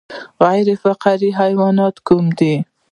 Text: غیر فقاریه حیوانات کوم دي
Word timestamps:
غیر 0.43 0.67
فقاریه 0.83 1.31
حیوانات 1.41 1.95
کوم 2.07 2.25
دي 2.39 2.53